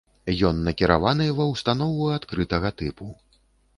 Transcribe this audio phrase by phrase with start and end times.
[0.47, 3.13] Ён накіраваны ва ўстанову адкрытага тыпу.